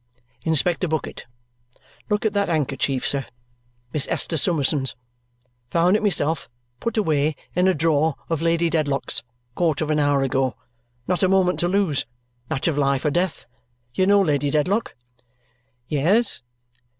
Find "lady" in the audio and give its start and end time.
8.41-8.67, 14.21-14.49